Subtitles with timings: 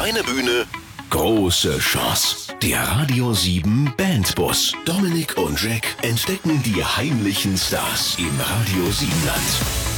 [0.00, 0.64] Kleine Bühne,
[1.10, 2.54] große Chance.
[2.62, 4.72] Der Radio 7 Bandbus.
[4.86, 9.90] Dominik und Jack entdecken die heimlichen Stars im Radio 7 Land.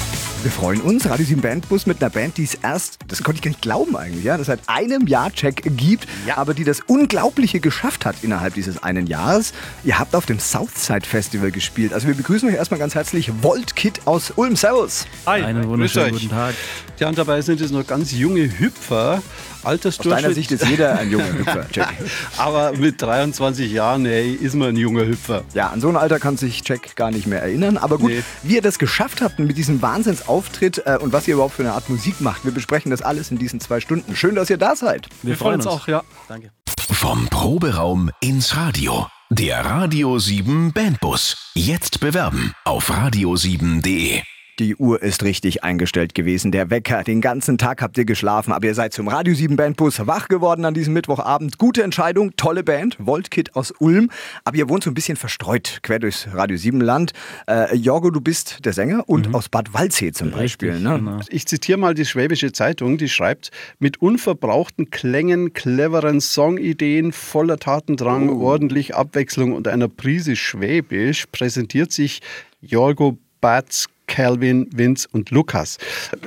[0.43, 1.09] Wir freuen uns.
[1.09, 3.96] Radio 7 Bandbus mit einer Band, die es erst, das konnte ich gar nicht glauben
[3.96, 6.37] eigentlich, ja, das seit einem Jahr Check gibt, ja.
[6.37, 9.53] aber die das Unglaubliche geschafft hat innerhalb dieses einen Jahres.
[9.84, 11.93] Ihr habt auf dem Southside Festival gespielt.
[11.93, 14.57] Also wir begrüßen euch erstmal ganz herzlich Volt Kid aus Ulm.
[14.57, 15.07] Servus.
[15.27, 15.45] Hi.
[15.45, 16.57] Einen wunderschönen guten Tag.
[16.98, 19.23] Ja, und dabei sind es noch ganz junge Hüpfer.
[19.64, 20.14] Altersdurchschnitt.
[20.14, 21.94] Aus deiner Sicht ist jeder ein junger Hüpfer, Jack.
[22.36, 25.44] Aber mit 23 Jahren, hey, ist man ein junger Hüpfer.
[25.54, 27.76] Ja, an so ein Alter kann sich Jack gar nicht mehr erinnern.
[27.76, 28.22] Aber gut, nee.
[28.43, 31.72] wie ihr das geschafft habt mit diesem Wahnsinnsauftritt äh, und was ihr überhaupt für eine
[31.72, 34.17] Art Musik macht, wir besprechen das alles in diesen zwei Stunden.
[34.17, 35.08] Schön, dass ihr da seid.
[35.22, 36.03] Wir, wir freuen uns auch, ja.
[36.28, 36.50] Danke.
[36.91, 39.06] Vom Proberaum ins Radio.
[39.31, 41.53] Der Radio 7 Bandbus.
[41.55, 44.22] Jetzt bewerben auf radio7.de.
[44.58, 46.52] Die Uhr ist richtig eingestellt gewesen.
[46.52, 50.06] Der Wecker, den ganzen Tag habt ihr geschlafen, aber ihr seid zum Radio 7 Bandbus
[50.06, 51.56] wach geworden an diesem Mittwochabend.
[51.56, 54.11] Gute Entscheidung, tolle Band, Voltkit aus Ulm.
[54.44, 57.12] Aber ihr wohnt so ein bisschen verstreut, quer durchs Radio 7 Land.
[57.48, 59.36] Äh, Jorgo, du bist der Sänger und mhm.
[59.36, 60.78] aus Bad Waldsee zum Beispiel.
[60.78, 60.98] ne?
[60.98, 61.20] genau.
[61.31, 68.28] Ich zitiere mal die Schwäbische Zeitung, die schreibt, mit unverbrauchten Klängen, cleveren Songideen, voller Tatendrang,
[68.28, 68.42] oh.
[68.42, 72.20] ordentlich Abwechslung und einer Prise Schwäbisch präsentiert sich
[72.61, 75.79] Jorgo Batz Calvin, Vince und Lukas.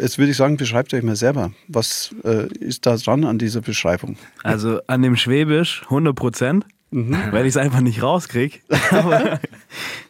[0.02, 1.52] Jetzt würde ich sagen, beschreibt euch mal selber.
[1.68, 4.18] Was äh, ist da dran an dieser Beschreibung?
[4.44, 6.66] Also an dem Schwäbisch 100 Prozent.
[6.90, 7.16] Mhm.
[7.30, 8.58] Weil ich es einfach nicht rauskriege.
[8.90, 9.40] Aber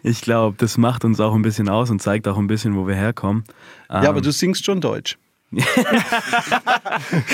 [0.03, 2.87] ich glaube, das macht uns auch ein bisschen aus und zeigt auch ein bisschen, wo
[2.87, 3.43] wir herkommen.
[3.89, 5.17] Ja, ähm, aber du singst schon Deutsch.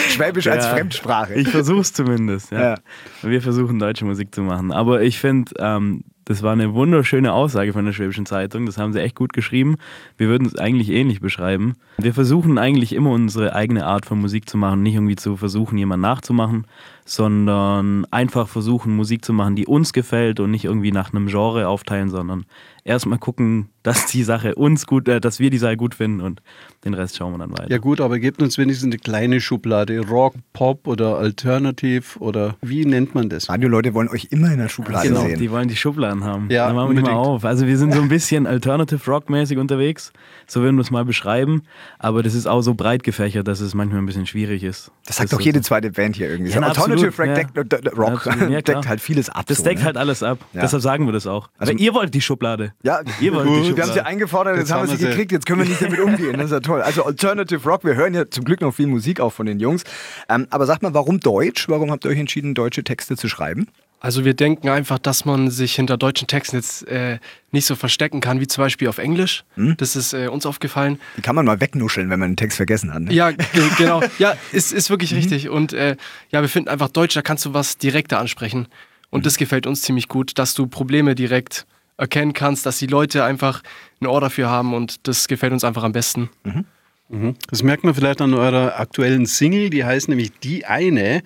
[0.10, 1.36] Schwäbisch ja, als Fremdsprache.
[1.36, 2.52] Ich versuche es zumindest.
[2.52, 2.62] Ja.
[2.62, 2.78] ja.
[3.22, 4.72] Wir versuchen deutsche Musik zu machen.
[4.72, 8.66] Aber ich finde, ähm, das war eine wunderschöne Aussage von der Schwäbischen Zeitung.
[8.66, 9.76] Das haben sie echt gut geschrieben.
[10.18, 11.76] Wir würden es eigentlich ähnlich beschreiben.
[11.98, 15.78] Wir versuchen eigentlich immer unsere eigene Art von Musik zu machen, nicht irgendwie zu versuchen,
[15.78, 16.66] jemanden nachzumachen,
[17.06, 21.68] sondern einfach versuchen, Musik zu machen, die uns gefällt und nicht irgendwie nach einem Genre
[21.68, 22.46] aufteilen, sondern
[22.86, 26.42] erstmal gucken, dass die Sache uns gut, äh, dass wir die Sache gut finden und
[26.86, 27.70] den Rest schauen wir dann weiter.
[27.70, 30.00] Ja gut, aber gebt uns wenigstens eine kleine Schublade.
[30.08, 33.50] Rock, Pop oder Alternative oder wie nennt man das?
[33.50, 35.40] Radio-Leute wollen euch immer in der Schublade genau, sehen.
[35.40, 36.50] Die wollen die Schubladen haben.
[36.50, 37.46] Ja, dann machen wir die mal auf.
[37.46, 40.12] Also wir sind so ein bisschen Alternative Rock-mäßig unterwegs,
[40.48, 41.64] so würden wir es mal beschreiben.
[42.00, 44.92] Aber das ist auch so breit gefächert, dass es manchmal ein bisschen schwierig ist.
[45.06, 46.52] Das sagt doch jede zweite Band hier irgendwie.
[46.52, 47.34] Ja, Alternative Rock, ja.
[47.34, 49.46] deckt, Rock ja, deckt halt vieles ab.
[49.48, 49.86] Das so, deckt ne?
[49.86, 50.40] halt alles ab.
[50.54, 51.50] Deshalb sagen wir das auch.
[51.58, 52.74] Also, Aber ihr wollt die Schublade.
[52.84, 53.71] Ja, ihr wollt die Schublade.
[53.76, 56.00] Wir haben sie eingefordert, jetzt, jetzt haben wir sie gekriegt, jetzt können wir nicht damit
[56.04, 56.34] umgehen.
[56.34, 56.82] Das ist ja toll.
[56.82, 59.84] Also Alternative Rock, wir hören ja zum Glück noch viel Musik auch von den Jungs.
[60.30, 61.68] Ähm, aber sagt mal, warum Deutsch?
[61.70, 63.68] Warum habt ihr euch entschieden, deutsche Texte zu schreiben?
[64.04, 67.20] Also wir denken einfach, dass man sich hinter deutschen Texten jetzt äh,
[67.52, 69.44] nicht so verstecken kann, wie zum Beispiel auf Englisch.
[69.54, 69.76] Hm?
[69.78, 71.00] Das ist äh, uns aufgefallen.
[71.18, 73.04] Die kann man mal wegnuscheln, wenn man einen Text vergessen hat.
[73.04, 73.14] Ne?
[73.14, 73.30] Ja,
[73.78, 74.02] genau.
[74.18, 75.18] Ja, ist, ist wirklich mhm.
[75.18, 75.50] richtig.
[75.50, 75.98] Und äh,
[76.32, 78.68] ja, wir finden einfach Deutsch, da kannst du was direkter ansprechen.
[79.12, 79.24] Und mhm.
[79.24, 81.68] das gefällt uns ziemlich gut, dass du Probleme direkt
[82.02, 83.62] erkennen kannst, dass die Leute einfach
[84.02, 86.30] ein Ohr dafür haben und das gefällt uns einfach am besten.
[86.44, 86.66] Mhm.
[87.10, 87.36] mhm.
[87.50, 91.22] Das merkt man vielleicht an eurer aktuellen Single, die heißt nämlich Die eine.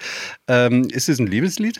[0.48, 1.80] Ähm, ist es ein Liebeslied?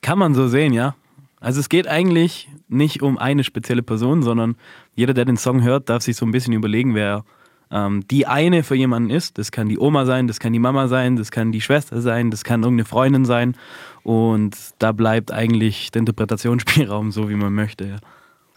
[0.00, 0.96] Kann man so sehen, ja.
[1.38, 4.56] Also es geht eigentlich nicht um eine spezielle Person, sondern
[4.96, 7.24] jeder, der den Song hört, darf sich so ein bisschen überlegen, wer
[7.70, 9.38] die eine für jemanden ist.
[9.38, 12.30] Das kann die Oma sein, das kann die Mama sein, das kann die Schwester sein,
[12.30, 13.56] das kann irgendeine Freundin sein.
[14.02, 17.84] Und da bleibt eigentlich der Interpretationsspielraum so, wie man möchte.
[17.84, 17.96] Ja.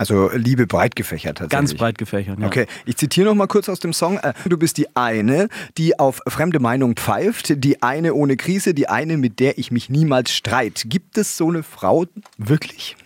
[0.01, 1.51] Also Liebe breit gefächert tatsächlich.
[1.51, 2.47] Ganz breit gefächert, ja.
[2.47, 4.17] Okay, ich zitiere noch mal kurz aus dem Song.
[4.17, 5.47] Äh, du bist die eine,
[5.77, 9.91] die auf fremde Meinung pfeift, die eine ohne Krise, die eine, mit der ich mich
[9.91, 10.85] niemals streit.
[10.87, 12.07] Gibt es so eine Frau
[12.39, 12.97] wirklich?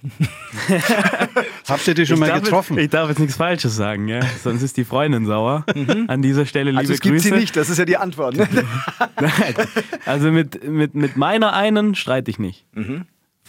[1.68, 2.78] Habt ihr die schon ich mal getroffen?
[2.78, 4.22] Jetzt, ich darf jetzt nichts Falsches sagen, ja?
[4.42, 5.66] sonst ist die Freundin sauer.
[5.76, 6.06] Mhm.
[6.08, 7.28] An dieser Stelle liebe also es gibt Grüße.
[7.28, 8.38] sie nicht, das ist ja die Antwort.
[8.38, 8.48] Ne?
[9.20, 9.56] Nein,
[10.06, 12.64] also mit, mit, mit meiner einen streite ich nicht.
[12.74, 13.04] Mhm.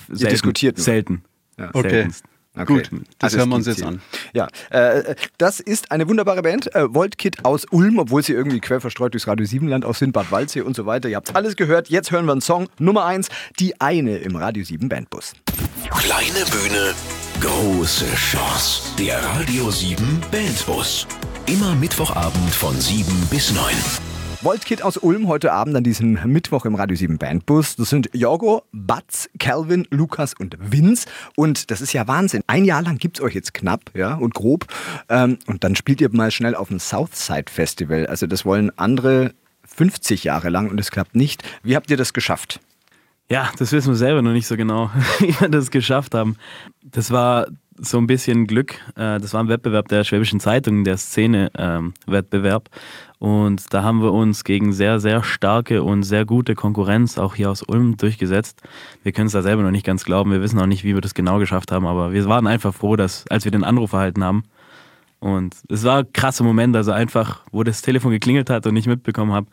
[0.08, 0.24] Selten.
[0.24, 0.84] Ihr diskutiert nur.
[0.84, 1.22] Selten.
[1.56, 1.70] Ja.
[1.72, 1.90] Okay.
[1.90, 2.24] Seltenst.
[2.56, 2.64] Okay.
[2.64, 4.00] Gut, das also hören wir uns jetzt an.
[4.32, 6.74] Ja, äh, das ist eine wunderbare Band.
[6.74, 10.30] Äh, Voltkit aus Ulm, obwohl sie irgendwie quer verstreut durchs Radio Siebenland aus sind, Bad
[10.30, 11.08] Waldsee und so weiter.
[11.08, 11.88] Ihr habt alles gehört.
[11.88, 13.28] Jetzt hören wir einen Song Nummer 1,
[13.60, 15.34] die eine im Radio 7 Bandbus.
[15.90, 16.94] Kleine Bühne,
[17.40, 18.82] große Chance.
[18.98, 21.06] Der Radio 7 Bandbus.
[21.46, 24.05] Immer Mittwochabend von 7 bis 9.
[24.46, 27.74] Voltkit aus Ulm heute Abend an diesem Mittwoch im Radio 7 Bandbus.
[27.74, 31.08] Das sind Jorgo, Batz, Calvin, Lukas und Vince.
[31.34, 32.42] Und das ist ja Wahnsinn.
[32.46, 34.66] Ein Jahr lang gibt es euch jetzt knapp ja, und grob.
[35.08, 38.06] Ähm, und dann spielt ihr mal schnell auf dem Southside Festival.
[38.06, 39.34] Also das wollen andere
[39.64, 41.42] 50 Jahre lang und es klappt nicht.
[41.64, 42.60] Wie habt ihr das geschafft?
[43.28, 46.36] Ja, das wissen wir selber noch nicht so genau, wie wir das geschafft haben.
[46.84, 48.74] Das war so ein bisschen Glück.
[48.94, 52.68] Äh, das war ein Wettbewerb der Schwäbischen Zeitung, der Szene-Wettbewerb.
[52.72, 52.80] Ähm,
[53.18, 57.50] und da haben wir uns gegen sehr, sehr starke und sehr gute Konkurrenz auch hier
[57.50, 58.60] aus Ulm durchgesetzt.
[59.02, 60.30] Wir können es da selber noch nicht ganz glauben.
[60.30, 62.96] Wir wissen auch nicht, wie wir das genau geschafft haben, aber wir waren einfach froh,
[62.96, 64.42] dass, als wir den Anruf erhalten haben.
[65.18, 68.86] Und es war ein krasser Moment, also einfach, wo das Telefon geklingelt hat und ich
[68.86, 69.46] mitbekommen habe,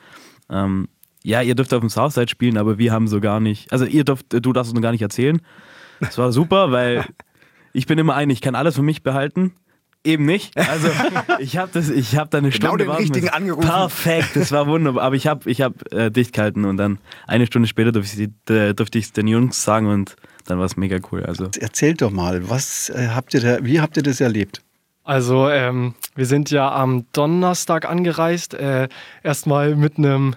[0.49, 0.89] ähm,
[1.23, 4.03] ja, ihr dürft auf dem Southside spielen, aber wir haben so gar nicht, also ihr
[4.03, 5.41] dürft, du darfst es noch gar nicht erzählen.
[6.01, 7.05] Das war super, weil
[7.73, 9.53] ich bin immer ein, ich kann alles für mich behalten.
[10.03, 10.57] Eben nicht.
[10.57, 10.89] Also
[11.39, 13.33] ich habe das, ich habe da eine genau Stunde den richtigen müssen.
[13.33, 13.67] angerufen.
[13.67, 15.03] Perfekt, das war wunderbar.
[15.03, 18.29] Aber ich habe, ich habe äh, dicht gehalten und dann eine Stunde später durfte ich,
[18.49, 20.15] äh, durfte ich es den Jungs sagen und
[20.45, 21.23] dann war es mega cool.
[21.25, 24.61] Also Erzählt doch mal, was äh, habt ihr da, wie habt ihr das erlebt?
[25.05, 28.53] Also, ähm, wir sind ja am Donnerstag angereist.
[28.53, 28.87] Äh,
[29.21, 30.35] erstmal mit einem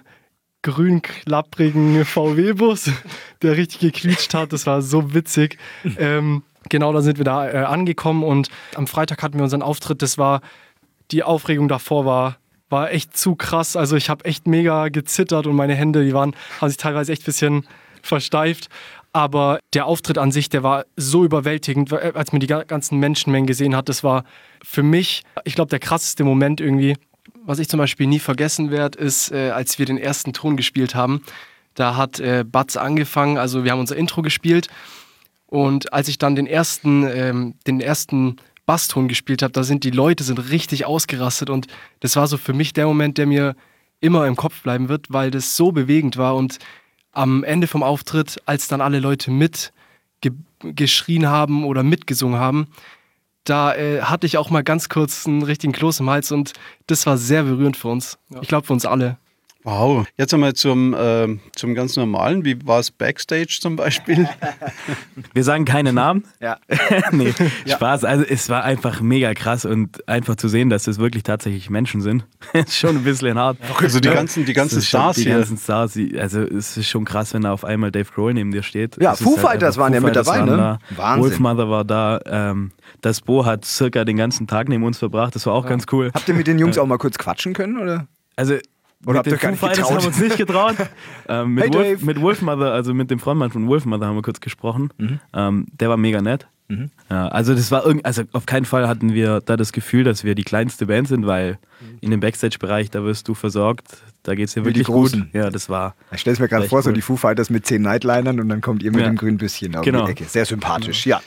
[0.61, 2.91] grün klapprigen VW-Bus,
[3.41, 4.51] der richtig gequietscht hat.
[4.51, 5.57] Das war so witzig.
[5.97, 10.01] Ähm, genau, da sind wir da äh, angekommen und am Freitag hatten wir unseren Auftritt.
[10.01, 10.41] Das war,
[11.11, 12.37] die Aufregung davor war,
[12.69, 13.75] war echt zu krass.
[13.75, 17.23] Also ich habe echt mega gezittert und meine Hände, die waren, haben sich teilweise echt
[17.23, 17.67] ein bisschen
[18.01, 18.67] versteift.
[19.13, 22.99] Aber der Auftritt an sich, der war so überwältigend, äh, als man die ga- ganzen
[22.99, 23.89] Menschenmengen gesehen hat.
[23.89, 24.23] Das war
[24.63, 26.95] für mich, ich glaube, der krasseste Moment irgendwie.
[27.45, 30.93] Was ich zum Beispiel nie vergessen werde, ist, äh, als wir den ersten Ton gespielt
[30.95, 31.23] haben.
[31.75, 34.67] Da hat äh, Batz angefangen, also wir haben unser Intro gespielt.
[35.47, 38.35] Und als ich dann den ersten, ähm, den ersten
[38.65, 41.49] Basston gespielt habe, da sind die Leute sind richtig ausgerastet.
[41.49, 41.67] Und
[42.01, 43.55] das war so für mich der Moment, der mir
[44.01, 46.35] immer im Kopf bleiben wird, weil das so bewegend war.
[46.35, 46.59] Und
[47.13, 49.73] am Ende vom Auftritt, als dann alle Leute mit
[50.21, 52.67] ge geschrien haben oder mitgesungen haben,
[53.43, 56.53] da äh, hatte ich auch mal ganz kurz einen richtigen Kloß im Hals und
[56.87, 58.17] das war sehr berührend für uns.
[58.41, 59.17] Ich glaube für uns alle.
[59.69, 60.05] Wow.
[60.15, 62.45] Jetzt einmal zum, äh, zum ganz normalen.
[62.45, 64.25] Wie war es Backstage zum Beispiel?
[65.33, 66.23] wir sagen keine Namen.
[66.39, 66.57] Ja.
[67.11, 67.33] nee,
[67.65, 68.05] Spaß.
[68.05, 71.99] Also es war einfach mega krass und einfach zu sehen, dass es wirklich tatsächlich Menschen
[72.01, 73.57] sind, ist schon ein bisschen hart.
[73.81, 75.33] Also die ganzen, die ganzen ist schon- Stars die hier.
[75.37, 78.51] ganzen Stars, die- also es ist schon krass, wenn da auf einmal Dave Grohl neben
[78.51, 78.95] dir steht.
[79.01, 80.55] Ja, ist Foo halt Fighters waren ja mit dabei, waren ne?
[80.57, 80.79] Da.
[80.95, 81.23] Wahnsinn.
[81.23, 82.19] Wolfmother war da.
[82.25, 82.71] Ähm,
[83.01, 85.35] das Bo hat circa den ganzen Tag neben uns verbracht.
[85.35, 86.11] Das war auch ganz cool.
[86.13, 87.77] Habt ihr mit den Jungs auch mal kurz quatschen können?
[87.79, 88.07] Oder?
[88.37, 88.55] Also
[89.05, 90.75] Oder habt mit ihr den Foo Fighters haben wir uns nicht getraut.
[91.29, 94.39] ähm, mit, Hey, Wolf, mit Wolfmother, also mit dem Frontmann von Wolfmother haben wir kurz
[94.41, 94.89] gesprochen.
[94.97, 95.19] Mhm.
[95.33, 96.47] Ähm, der war mega nett.
[97.09, 100.25] Ja, also das war irgend, also auf keinen Fall hatten wir da das Gefühl, dass
[100.25, 101.59] wir die kleinste Band sind, weil
[102.01, 103.87] in dem Backstage-Bereich, da wirst du versorgt,
[104.23, 105.17] da geht es dir die wirklich gut.
[105.31, 105.95] Ja, das war.
[106.11, 106.93] Ich stelle es mir gerade vor, so cool.
[106.95, 109.07] die Foo Fighters mit zehn Nightlinern und dann kommt ihr mit Ja.
[109.07, 110.07] dem grünen Büsschen auf Genau.
[110.07, 110.25] die Ecke.
[110.25, 111.21] Sehr sympathisch, ja.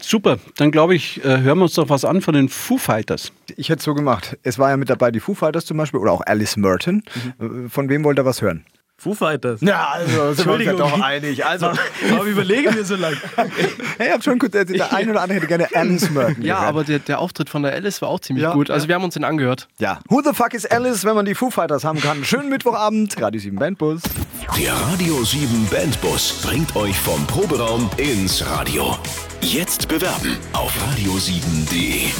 [0.00, 0.38] Super.
[0.56, 3.32] Dann glaube ich, äh, hören wir uns doch was an von den Foo Fighters.
[3.56, 4.36] Ich hätte es so gemacht.
[4.42, 7.02] Es war ja mit dabei die Foo Fighters zum Beispiel oder auch Alice Merton.
[7.40, 8.64] Äh, Von wem wollt ihr was hören?
[9.00, 9.60] Foo Fighters.
[9.60, 11.44] Ja, also sind wir uns ja doch einig.
[11.46, 11.70] Also,
[12.10, 13.16] Warum überlegen wir so lange?
[13.96, 16.54] hey, ich habe schon kurz erzählt, der eine oder andere hätte gerne Alice Merton Ja,
[16.56, 16.68] gehört.
[16.68, 18.70] aber der, der Auftritt von der Alice war auch ziemlich Ja, gut.
[18.70, 19.68] Also wir haben uns den angehört.
[19.78, 20.00] Ja.
[20.08, 22.24] Who the fuck is Alice, wenn man die Foo Fighters haben kann?
[22.24, 24.02] Schönen Mittwochabend, Radio 7 Bandbus.
[24.46, 28.96] Der Radio 7 Bandbus bringt euch vom Proberaum ins Radio.
[29.40, 32.10] Jetzt bewerben auf radio7.de.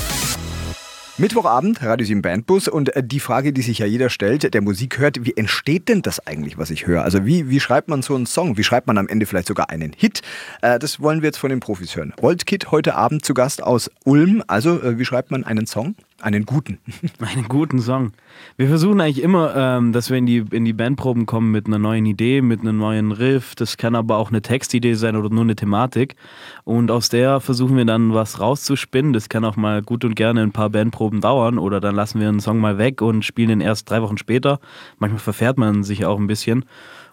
[1.17, 4.99] Mittwochabend, Radio 7 Bandbus und äh, die Frage, die sich ja jeder stellt, der Musik
[4.99, 7.03] hört, wie entsteht denn das eigentlich, was ich höre?
[7.03, 8.57] Also wie, wie schreibt man so einen Song?
[8.57, 10.23] Wie schreibt man am Ende vielleicht sogar einen Hit?
[10.63, 12.15] Äh, das wollen wir jetzt von den Profis hören.
[12.19, 14.43] Voltkit heute Abend zu Gast aus Ulm.
[14.47, 15.97] Also äh, wie schreibt man einen Song?
[16.21, 16.79] Einen guten.
[17.21, 18.11] Einen guten Song.
[18.57, 21.79] Wir versuchen eigentlich immer, ähm, dass wir in die, in die Bandproben kommen mit einer
[21.79, 23.55] neuen Idee, mit einem neuen Riff.
[23.55, 26.17] Das kann aber auch eine Textidee sein oder nur eine Thematik.
[26.65, 29.13] Und aus der versuchen wir dann was rauszuspinnen.
[29.13, 32.29] Das kann auch mal gut und gerne ein paar Bandproben dauern oder dann lassen wir
[32.29, 34.59] einen Song mal weg und spielen ihn erst drei Wochen später.
[34.99, 36.65] Manchmal verfährt man sich auch ein bisschen.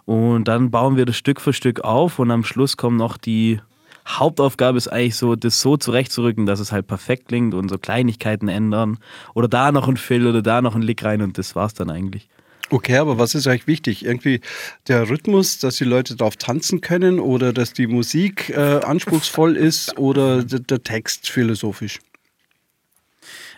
[0.06, 3.60] Und dann bauen wir das Stück für Stück auf und am Schluss kommen noch die
[4.08, 8.48] Hauptaufgabe ist eigentlich so, das so zurechtzurücken, dass es halt perfekt klingt und so Kleinigkeiten
[8.48, 8.98] ändern.
[9.34, 11.90] Oder da noch ein Fill oder da noch ein Lick rein und das war's dann
[11.90, 12.30] eigentlich.
[12.72, 14.06] Okay, aber was ist euch wichtig?
[14.06, 14.42] Irgendwie
[14.88, 19.98] der Rhythmus, dass die Leute drauf tanzen können oder dass die Musik äh, anspruchsvoll ist
[19.98, 22.00] oder der, der Text philosophisch?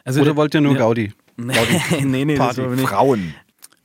[0.04, 0.80] Also Oder wollt ihr nur ja.
[0.80, 1.14] Gaudi?
[1.38, 1.54] nee,
[2.04, 2.88] nee, nee, das Party, nicht.
[2.88, 3.34] Frauen.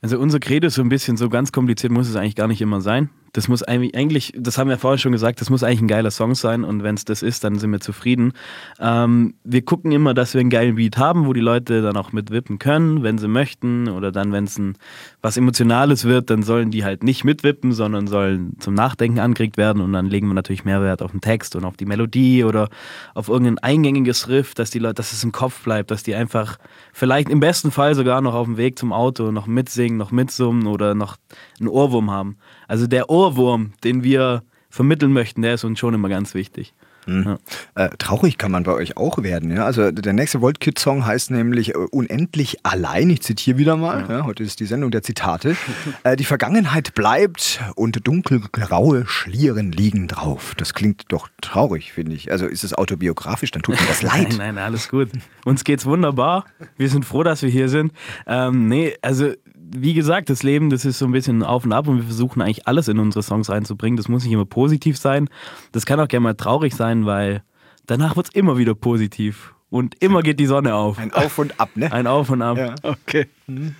[0.01, 2.61] Also unser Credo ist so ein bisschen so ganz kompliziert muss es eigentlich gar nicht
[2.61, 3.09] immer sein.
[3.33, 6.35] Das muss eigentlich, das haben wir vorhin schon gesagt, das muss eigentlich ein geiler Song
[6.35, 8.33] sein und wenn es das ist, dann sind wir zufrieden.
[8.79, 12.11] Ähm, wir gucken immer, dass wir einen geilen Beat haben, wo die Leute dann auch
[12.11, 14.61] mitwippen können, wenn sie möchten oder dann, wenn es
[15.21, 19.81] was Emotionales wird, dann sollen die halt nicht mitwippen, sondern sollen zum Nachdenken angeregt werden
[19.81, 22.69] und dann legen wir natürlich mehr Wert auf den Text und auf die Melodie oder
[23.15, 26.59] auf irgendein eingängiges Riff, dass die Leute, dass es im Kopf bleibt, dass die einfach
[26.91, 30.67] vielleicht im besten Fall sogar noch auf dem Weg zum Auto noch mitsingen, noch mitsummen
[30.67, 31.17] oder noch
[31.59, 32.37] einen Ohrwurm haben.
[32.67, 33.22] Also der Ohrwurm,
[33.83, 36.73] den wir vermitteln möchten, der ist uns schon immer ganz wichtig.
[37.05, 37.37] Mhm.
[37.75, 37.85] Ja.
[37.85, 39.51] Äh, traurig kann man bei euch auch werden.
[39.51, 39.65] Ja?
[39.65, 43.09] Also der nächste Voltkit-Song heißt nämlich äh, Unendlich allein.
[43.09, 44.05] Ich zitiere wieder mal.
[44.09, 44.25] Ja.
[44.25, 45.55] heute ist die Sendung der Zitate.
[46.03, 50.53] äh, die Vergangenheit bleibt und dunkelgraue Schlieren liegen drauf.
[50.57, 52.31] Das klingt doch traurig, finde ich.
[52.31, 54.29] Also ist es autobiografisch, dann tut mir das leid.
[54.29, 55.09] nein, nein, alles gut.
[55.45, 56.45] Uns geht's wunderbar.
[56.77, 57.91] Wir sind froh, dass wir hier sind.
[58.27, 59.33] Ähm, nee, also
[59.75, 62.41] wie gesagt, das Leben, das ist so ein bisschen auf und ab und wir versuchen
[62.41, 63.97] eigentlich alles in unsere Songs reinzubringen.
[63.97, 65.29] Das muss nicht immer positiv sein.
[65.71, 67.43] Das kann auch gerne mal traurig sein, weil
[67.85, 69.53] danach wird es immer wieder positiv.
[69.69, 70.99] Und immer geht die Sonne auf.
[70.99, 71.91] Ein Auf und Ab, ne?
[71.91, 72.57] Ein Auf und Ab.
[72.57, 72.75] Ja.
[72.83, 73.27] Okay.
[73.47, 73.75] Mhm.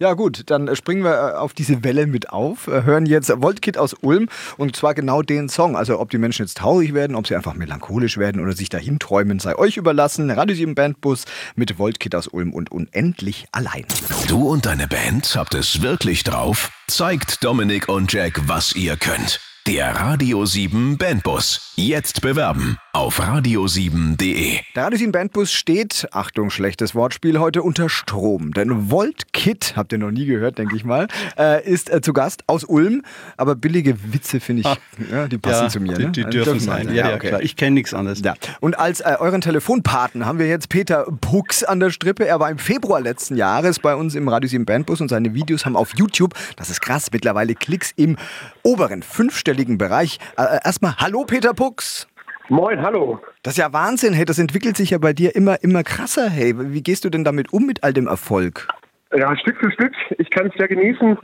[0.00, 3.76] Ja gut, dann springen wir äh, auf diese Welle mit auf, äh, hören jetzt Voltkit
[3.76, 5.76] aus Ulm und zwar genau den Song.
[5.76, 9.00] Also ob die Menschen jetzt traurig werden, ob sie einfach melancholisch werden oder sich dahin
[9.00, 10.30] träumen, sei euch überlassen.
[10.30, 11.24] Radio 7 Bandbus
[11.56, 13.86] mit Voltkit aus Ulm und unendlich allein.
[14.28, 16.70] Du und deine Band habt es wirklich drauf?
[16.86, 19.40] Zeigt Dominik und Jack, was ihr könnt.
[19.66, 21.72] Der Radio 7 Bandbus.
[21.76, 24.58] Jetzt bewerben auf radio7.de.
[24.74, 28.52] Der Radio 7 Bandbus steht, Achtung, schlechtes Wortspiel, heute unter Strom.
[28.52, 31.06] Denn Volt Kit, habt ihr noch nie gehört, denke ich mal,
[31.38, 33.04] äh, ist äh, zu Gast aus Ulm.
[33.36, 34.76] Aber billige Witze, finde ich, ah,
[35.12, 35.94] ja, die passen ja, zu mir.
[35.94, 36.10] Die, ne?
[36.10, 36.86] die dürfen, dürfen sein.
[36.86, 36.94] sein.
[36.96, 37.28] Ja, ja okay.
[37.28, 37.40] klar.
[37.40, 38.20] Ich kenne nichts anderes.
[38.24, 38.34] Ja.
[38.58, 42.26] Und als äh, euren Telefonpaten haben wir jetzt Peter Pux an der Strippe.
[42.26, 45.66] Er war im Februar letzten Jahres bei uns im Radio 7 Bandbus und seine Videos
[45.66, 48.16] haben auf YouTube, das ist krass, mittlerweile Klicks im
[48.64, 50.18] oberen fünfstelligen Bereich.
[50.36, 52.08] Äh, äh, erstmal, hallo Peter Pux.
[52.50, 53.20] Moin, hallo.
[53.42, 56.54] Das ist ja Wahnsinn, hey, das entwickelt sich ja bei dir immer, immer krasser, hey.
[56.56, 58.66] Wie gehst du denn damit um mit all dem Erfolg?
[59.14, 59.92] Ja, Stück für Stück.
[60.16, 61.18] Ich kann es sehr genießen,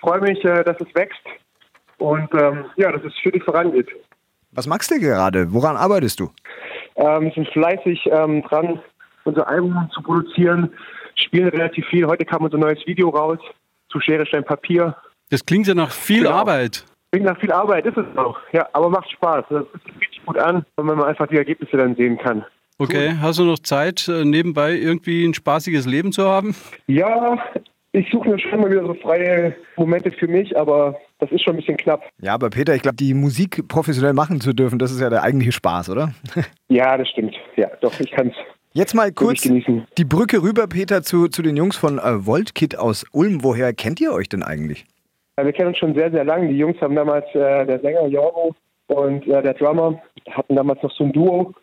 [0.00, 1.22] freue mich, äh, dass es wächst
[1.98, 3.88] und ähm, ja, dass es stetig vorangeht.
[4.50, 5.52] Was magst du gerade?
[5.52, 6.30] Woran arbeitest du?
[6.96, 8.80] Ähm, sind fleißig ähm, dran,
[9.22, 10.72] unser Album zu produzieren,
[11.14, 12.06] spielen relativ viel.
[12.06, 13.38] Heute kam unser neues Video raus
[13.90, 14.96] zu Schere, Stein, Papier.
[15.30, 16.32] Das klingt ja nach viel genau.
[16.32, 16.84] Arbeit.
[17.12, 18.38] Klingt nach viel Arbeit, ist es auch.
[18.52, 19.44] Ja, aber macht Spaß.
[19.50, 19.64] Das
[20.00, 22.44] sich gut an, wenn man einfach die Ergebnisse dann sehen kann.
[22.78, 23.20] Okay, cool.
[23.20, 26.56] hast du noch Zeit, äh, nebenbei irgendwie ein spaßiges Leben zu haben?
[26.86, 27.38] Ja,
[27.92, 31.54] ich suche mir schon mal wieder so freie Momente für mich, aber das ist schon
[31.54, 32.02] ein bisschen knapp.
[32.20, 35.22] Ja, aber Peter, ich glaube, die Musik professionell machen zu dürfen, das ist ja der
[35.22, 36.12] eigentliche Spaß, oder?
[36.68, 37.36] ja, das stimmt.
[37.54, 38.34] Ja, doch, ich kann es.
[38.72, 43.06] Jetzt mal kurz die Brücke rüber, Peter, zu, zu den Jungs von äh, Voltkit aus
[43.12, 43.44] Ulm.
[43.44, 44.84] Woher kennt ihr euch denn eigentlich?
[45.36, 46.48] Wir kennen uns schon sehr, sehr lange.
[46.48, 50.00] Die Jungs haben damals, äh, der Sänger Jorgo und äh, der Drummer
[50.30, 51.54] hatten damals noch so ein Duo.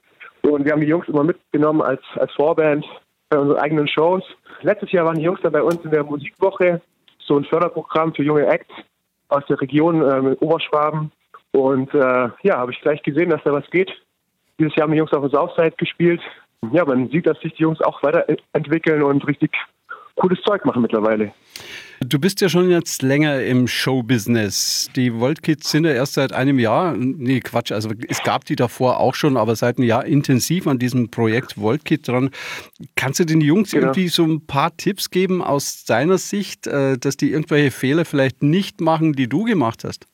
[0.44, 2.86] Und wir haben die Jungs immer mitgenommen als, als Vorband
[3.30, 4.24] bei unseren eigenen Shows.
[4.62, 6.82] Letztes Jahr waren die Jungs dann bei uns in der Musikwoche,
[7.20, 8.74] so ein Förderprogramm für junge Acts
[9.30, 11.12] aus der Region äh, Oberschwaben.
[11.52, 13.92] Und äh, ja, habe ich gleich gesehen, dass da was geht.
[14.60, 16.22] Dieses Jahr haben die Jungs auf der Southside gespielt.
[16.72, 19.52] Ja, man sieht, dass sich die Jungs auch weiterentwickeln und richtig
[20.16, 21.34] cooles Zeug machen mittlerweile.
[22.04, 24.90] Du bist ja schon jetzt länger im Showbusiness.
[24.96, 29.00] Die Voltkids sind ja erst seit einem Jahr, nee, Quatsch, also es gab die davor
[29.00, 32.32] auch schon, aber seit einem Jahr intensiv an diesem Projekt Voltkid dran.
[32.96, 33.84] Kannst du den Jungs genau.
[33.84, 38.42] irgendwie so ein paar Tipps geben aus deiner Sicht, äh, dass die irgendwelche Fehler vielleicht
[38.42, 40.08] nicht machen, die du gemacht hast?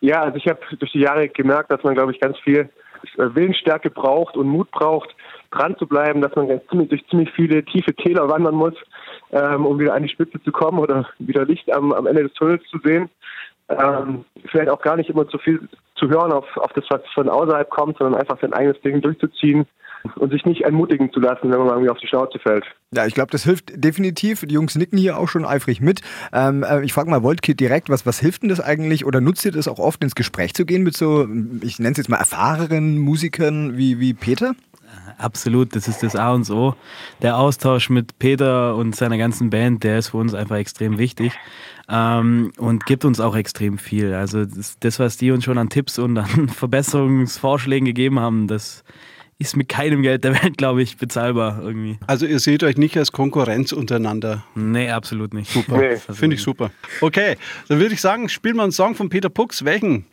[0.00, 2.68] Ja, also ich habe durch die Jahre gemerkt, dass man, glaube ich, ganz viel
[3.16, 5.14] Willensstärke braucht und Mut braucht,
[5.52, 6.48] dran zu bleiben, dass man
[6.88, 8.74] durch ziemlich viele tiefe Täler wandern muss
[9.32, 12.32] ähm, um wieder an die Spitze zu kommen oder wieder Licht am, am Ende des
[12.34, 13.08] Tunnels zu sehen.
[13.68, 17.28] Ähm, vielleicht auch gar nicht immer zu viel zu hören auf, auf das, was von
[17.28, 19.66] außerhalb kommt, sondern einfach sein eigenes Ding durchzuziehen
[20.16, 22.64] und sich nicht entmutigen zu lassen, wenn man irgendwie auf die Schnauze fällt.
[22.92, 24.44] Ja, ich glaube, das hilft definitiv.
[24.46, 26.00] Die Jungs nicken hier auch schon eifrig mit.
[26.32, 29.44] Ähm, äh, ich frage mal Voltkit direkt, was, was hilft denn das eigentlich oder nutzt
[29.44, 31.26] ihr das auch oft ins Gespräch zu gehen mit so,
[31.62, 34.54] ich nenne es jetzt mal erfahrenen Musikern wie, wie Peter?
[35.18, 36.74] Absolut, das ist das A und O.
[37.22, 41.32] Der Austausch mit Peter und seiner ganzen Band, der ist für uns einfach extrem wichtig
[41.88, 44.14] ähm, und gibt uns auch extrem viel.
[44.14, 48.82] Also das, das, was die uns schon an Tipps und an Verbesserungsvorschlägen gegeben haben, das
[49.40, 51.98] ist mit keinem Geld der Welt, glaube ich, bezahlbar irgendwie.
[52.06, 54.44] Also ihr seht euch nicht als Konkurrenz untereinander?
[54.54, 55.50] Nee, absolut nicht.
[55.50, 55.96] Super, nee.
[55.96, 56.70] finde ich super.
[57.00, 57.36] Okay,
[57.68, 59.64] dann würde ich sagen, spielen wir einen Song von Peter Pux.
[59.64, 60.04] Welchen?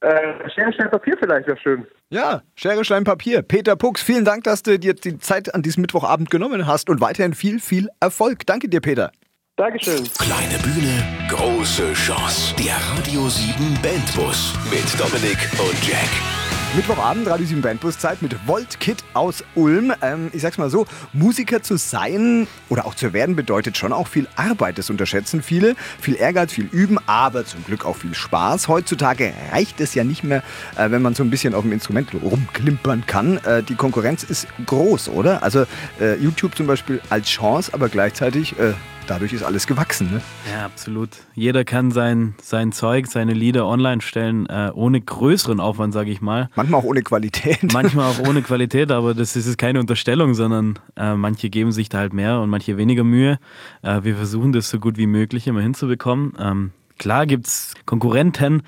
[0.00, 1.86] Äh, Schere, Stein, Papier vielleicht wäre schön.
[2.10, 3.40] Ja, Schere, Stein, Papier.
[3.40, 7.00] Peter Pux, vielen Dank, dass du dir die Zeit an diesem Mittwochabend genommen hast und
[7.00, 8.44] weiterhin viel, viel Erfolg.
[8.44, 9.12] Danke dir, Peter.
[9.56, 10.04] Dankeschön.
[10.18, 12.54] Kleine Bühne, große Chance.
[12.56, 16.43] Der Radio 7 Bandbus mit Dominik und Jack.
[16.76, 19.92] Mittwochabend, Radio 7 Bandbus Zeit mit Volt Kid aus Ulm.
[20.02, 24.08] Ähm, ich sag's mal so, Musiker zu sein oder auch zu werden bedeutet schon auch
[24.08, 24.76] viel Arbeit.
[24.78, 25.76] Das unterschätzen viele.
[26.00, 28.66] Viel Ehrgeiz, viel Üben, aber zum Glück auch viel Spaß.
[28.66, 30.42] Heutzutage reicht es ja nicht mehr,
[30.76, 33.36] äh, wenn man so ein bisschen auf dem Instrument rumklimpern kann.
[33.44, 35.44] Äh, die Konkurrenz ist groß, oder?
[35.44, 35.66] Also
[36.00, 38.72] äh, YouTube zum Beispiel als Chance, aber gleichzeitig äh,
[39.06, 40.10] dadurch ist alles gewachsen.
[40.10, 40.20] Ne?
[40.52, 41.10] Ja, absolut.
[41.34, 46.20] Jeder kann sein, sein Zeug, seine Lieder online stellen, äh, ohne größeren Aufwand, sage ich
[46.20, 46.48] mal.
[46.56, 47.72] Manchmal auch ohne Qualität.
[47.72, 51.98] Manchmal auch ohne Qualität, aber das ist keine Unterstellung, sondern äh, manche geben sich da
[51.98, 53.38] halt mehr und manche weniger Mühe.
[53.82, 56.34] Äh, wir versuchen das so gut wie möglich immer hinzubekommen.
[56.38, 58.62] Ähm, klar gibt es Konkurrenten,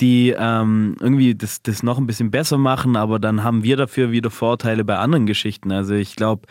[0.00, 4.10] die ähm, irgendwie das, das noch ein bisschen besser machen, aber dann haben wir dafür
[4.10, 5.72] wieder Vorteile bei anderen Geschichten.
[5.72, 6.46] Also ich glaube,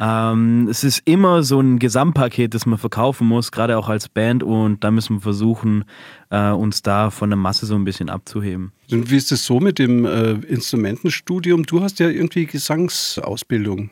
[0.00, 4.42] ähm, es ist immer so ein Gesamtpaket, das man verkaufen muss, gerade auch als Band
[4.42, 5.84] und da müssen wir versuchen,
[6.30, 8.72] äh, uns da von der Masse so ein bisschen abzuheben.
[8.90, 11.64] Und wie ist es so mit dem äh, Instrumentenstudium?
[11.64, 13.90] Du hast ja irgendwie Gesangsausbildung.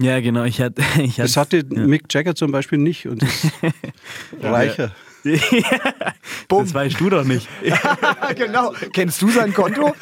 [0.00, 0.44] Ja, genau.
[0.44, 1.86] Ich hatte, ich das hatte ja.
[1.86, 3.52] Mick Jagger zum Beispiel nicht und ist
[4.42, 4.92] reicher.
[6.48, 7.48] das weißt du doch nicht.
[8.36, 8.72] genau.
[8.92, 9.94] Kennst du sein Konto?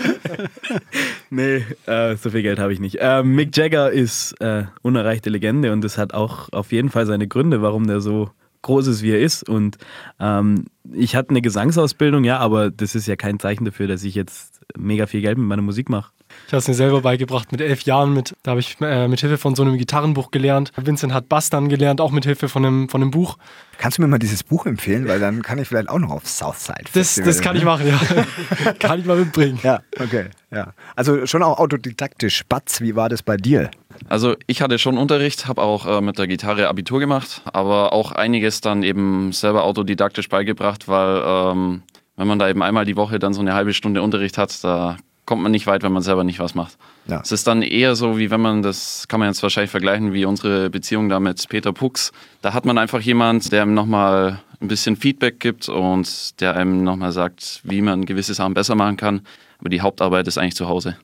[1.30, 2.96] nee, äh, so viel Geld habe ich nicht.
[3.00, 7.28] Äh, Mick Jagger ist äh, unerreichte Legende und das hat auch auf jeden Fall seine
[7.28, 8.30] Gründe, warum der so
[8.62, 9.48] groß ist, wie er ist.
[9.48, 9.78] Und
[10.20, 14.14] ähm, ich hatte eine Gesangsausbildung, ja, aber das ist ja kein Zeichen dafür, dass ich
[14.14, 16.12] jetzt mega viel Geld mit meiner Musik mache.
[16.48, 18.14] Ich habe es mir selber beigebracht mit elf Jahren.
[18.14, 20.72] Mit, da habe ich äh, mit Hilfe von so einem Gitarrenbuch gelernt.
[20.76, 23.36] Vincent hat Bass dann gelernt, auch mit Hilfe von einem, von einem Buch.
[23.76, 25.06] Kannst du mir mal dieses Buch empfehlen?
[25.06, 26.84] Weil dann kann ich vielleicht auch noch auf Southside.
[26.94, 28.72] Das, das kann ich machen, ja.
[28.78, 29.58] kann ich mal mitbringen.
[29.62, 30.30] Ja, okay.
[30.50, 30.72] Ja.
[30.96, 32.44] Also schon auch autodidaktisch.
[32.48, 33.70] Batz, wie war das bei dir?
[34.08, 38.12] Also ich hatte schon Unterricht, habe auch äh, mit der Gitarre Abitur gemacht, aber auch
[38.12, 41.82] einiges dann eben selber autodidaktisch beigebracht, weil ähm,
[42.16, 44.96] wenn man da eben einmal die Woche dann so eine halbe Stunde Unterricht hat, da
[45.28, 46.78] kommt man nicht weit, wenn man selber nicht was macht.
[47.06, 47.20] Ja.
[47.20, 50.24] Es ist dann eher so, wie wenn man, das kann man jetzt wahrscheinlich vergleichen, wie
[50.24, 52.12] unsere Beziehung da mit Peter Pux.
[52.40, 56.82] Da hat man einfach jemand, der einem nochmal ein bisschen Feedback gibt und der einem
[56.82, 59.20] nochmal sagt, wie man gewisse Sachen besser machen kann.
[59.58, 60.96] Aber die Hauptarbeit ist eigentlich zu Hause.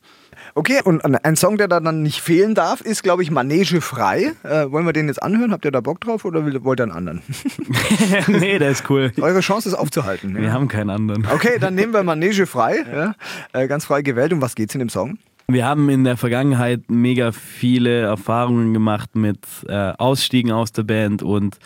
[0.57, 4.35] Okay, und ein Song, der da dann nicht fehlen darf, ist, glaube ich, Manege frei.
[4.45, 5.51] Äh, wollen wir den jetzt anhören?
[5.51, 7.23] Habt ihr da Bock drauf oder wollt ihr einen anderen?
[8.29, 9.13] nee, der ist cool.
[9.21, 10.37] Eure Chance ist aufzuhalten.
[10.37, 10.53] Wir ja.
[10.53, 11.27] haben keinen anderen.
[11.27, 12.85] Okay, dann nehmen wir Manege frei.
[12.89, 13.15] Ja.
[13.53, 14.33] Äh, ganz frei gewählt.
[14.33, 15.19] Um was geht's in dem Song?
[15.49, 21.23] Wir haben in der Vergangenheit mega viele Erfahrungen gemacht mit äh, Ausstiegen aus der Band
[21.23, 21.59] und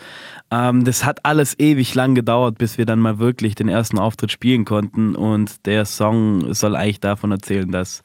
[0.51, 4.33] ähm, das hat alles ewig lang gedauert, bis wir dann mal wirklich den ersten Auftritt
[4.33, 8.03] spielen konnten und der Song soll eigentlich davon erzählen, dass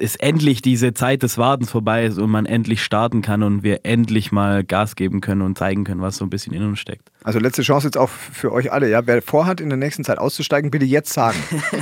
[0.00, 3.80] es endlich diese Zeit des Wartens vorbei ist und man endlich starten kann und wir
[3.84, 7.10] endlich mal Gas geben können und zeigen können, was so ein bisschen in uns steckt.
[7.24, 9.06] Also letzte Chance jetzt auch für euch alle, ja?
[9.06, 11.38] Wer vorhat, in der nächsten Zeit auszusteigen, bitte jetzt sagen.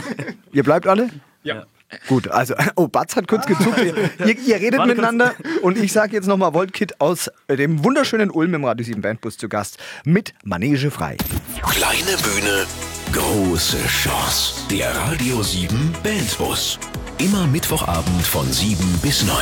[0.52, 1.10] Ihr bleibt alle?
[1.42, 1.64] Ja.
[2.08, 3.78] Gut, also, oh, Batz hat kurz gezuckt.
[3.78, 8.54] Ihr, ihr redet Warte miteinander und ich sage jetzt nochmal Voltkit aus dem wunderschönen Ulm
[8.54, 11.16] im Radio 7 Bandbus zu Gast mit Manege frei.
[11.62, 12.66] Kleine Bühne,
[13.12, 14.66] große Chance.
[14.68, 16.78] Der Radio 7 Bandbus.
[17.18, 19.38] Immer Mittwochabend von 7 bis 9.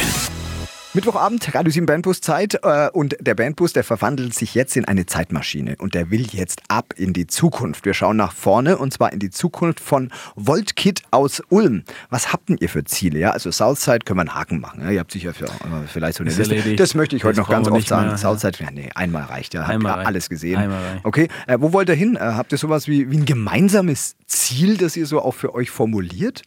[0.92, 5.06] Mittwochabend, Radio 7 Bandbus Zeit äh, und der Bandbus, der verwandelt sich jetzt in eine
[5.06, 7.84] Zeitmaschine und der will jetzt ab in die Zukunft.
[7.84, 11.82] Wir schauen nach vorne und zwar in die Zukunft von Voltkit aus Ulm.
[12.10, 13.18] Was habt denn ihr für Ziele?
[13.18, 14.80] Ja, also Southside können wir einen Haken machen.
[14.82, 14.90] Ja?
[14.90, 16.54] Ihr habt sicher für, äh, vielleicht so eine Liste.
[16.54, 16.78] Erledigt.
[16.78, 18.06] Das möchte ich heute das noch ganz oft sagen.
[18.06, 19.64] Mehr, Southside, ja, nee, einmal reicht ja.
[19.64, 20.58] Einmal Habt alles gesehen.
[20.58, 21.04] Einmal reicht.
[21.04, 22.14] Okay, äh, wo wollt ihr hin?
[22.14, 25.70] Äh, habt ihr sowas wie, wie ein gemeinsames Ziel, das ihr so auch für euch
[25.70, 26.42] formuliert?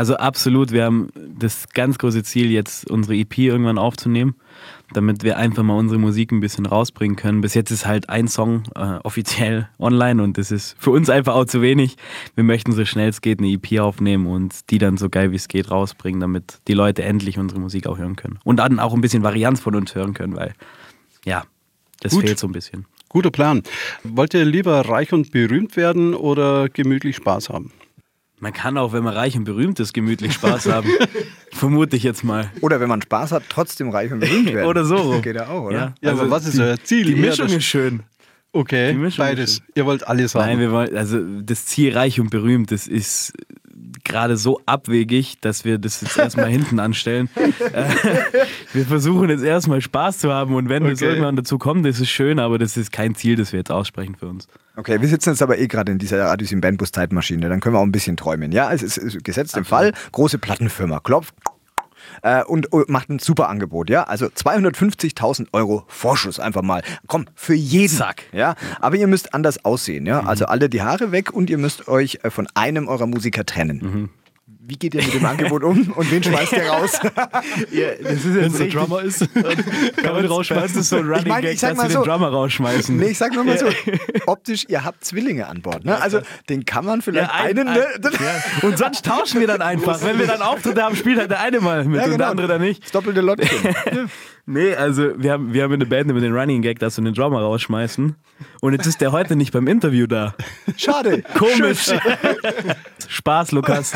[0.00, 4.34] Also absolut, wir haben das ganz große Ziel, jetzt unsere EP irgendwann aufzunehmen,
[4.94, 7.42] damit wir einfach mal unsere Musik ein bisschen rausbringen können.
[7.42, 11.34] Bis jetzt ist halt ein Song äh, offiziell online und das ist für uns einfach
[11.34, 11.98] auch zu wenig.
[12.34, 15.36] Wir möchten so schnell es geht eine EP aufnehmen und die dann so geil wie
[15.36, 18.38] es geht rausbringen, damit die Leute endlich unsere Musik auch hören können.
[18.42, 20.54] Und dann auch ein bisschen Varianz von uns hören können, weil
[21.26, 21.44] ja,
[22.00, 22.24] das Gut.
[22.24, 22.86] fehlt so ein bisschen.
[23.10, 23.62] Guter Plan.
[24.02, 27.70] Wollt ihr lieber reich und berühmt werden oder gemütlich Spaß haben?
[28.40, 30.88] Man kann auch, wenn man reich und berühmt ist, gemütlich Spaß haben.
[31.52, 32.50] Vermute ich jetzt mal.
[32.62, 34.66] Oder wenn man Spaß hat, trotzdem reich und berühmt werden.
[34.66, 35.20] oder so.
[35.20, 35.76] Geht ja auch, oder?
[35.76, 37.04] Ja, ja also aber was ist euer Ziel?
[37.04, 38.02] Die Mischung ist schön.
[38.52, 39.62] Okay, beides.
[39.74, 40.46] Ihr wollt alles haben.
[40.46, 43.32] Nein, wir wollen, also das Ziel reich und berühmt, das ist
[44.10, 47.28] gerade so abwegig, dass wir das jetzt erstmal hinten anstellen.
[47.36, 47.84] Äh,
[48.72, 50.92] wir versuchen jetzt erstmal Spaß zu haben und wenn okay.
[50.92, 53.70] das irgendwann dazu kommt, das ist schön, aber das ist kein Ziel, das wir jetzt
[53.70, 54.46] aussprechen für uns.
[54.76, 57.74] Okay, wir sitzen jetzt aber eh gerade in dieser Radius im Bandbus Zeitmaschine, dann können
[57.74, 58.52] wir auch ein bisschen träumen.
[58.52, 61.34] Ja, es ist gesetzt im Fall, große Plattenfirma klopft,
[62.22, 64.04] äh, und macht ein super Angebot, ja.
[64.04, 66.82] Also 250.000 Euro Vorschuss einfach mal.
[67.06, 67.96] Komm, für jeden.
[67.96, 68.24] Zack.
[68.32, 68.54] Ja.
[68.80, 70.22] Aber ihr müsst anders aussehen, ja.
[70.22, 70.28] Mhm.
[70.28, 73.80] Also alle die Haare weg und ihr müsst euch äh, von einem eurer Musiker trennen.
[73.82, 74.10] Mhm.
[74.62, 76.92] Wie geht ihr mit dem Angebot um und wen schmeißt ihr raus?
[77.72, 80.74] ja, das ist Wenn es der Drummer ist, kann man rausschmeißen.
[80.74, 82.94] Das ist so ein Running ich mein, ich sag mal so, den Drummer rausschmeißen.
[82.94, 83.68] Nee, ich sag nur mal so,
[84.26, 85.86] optisch, ihr habt Zwillinge an Bord.
[85.86, 85.98] Ne?
[85.98, 86.20] Also
[86.50, 87.72] den kann man vielleicht ja, ein, einen...
[87.72, 87.86] Ne?
[88.02, 88.42] ja.
[88.68, 90.02] Und sonst tauschen wir dann einfach.
[90.02, 92.12] Wenn wir dann Auftritte haben, spielt halt der eine mal mit ja, genau.
[92.12, 92.84] und der andere dann nicht.
[92.84, 93.48] Das doppelte Lottchen.
[94.50, 97.04] Nee, also wir haben, wir haben in der Band immer den Running Gag, dass wir
[97.04, 98.16] den Drummer rausschmeißen.
[98.60, 100.34] Und jetzt ist der heute nicht beim Interview da.
[100.76, 101.22] Schade.
[101.38, 101.92] Komisch.
[103.08, 103.92] Spaß, Lukas.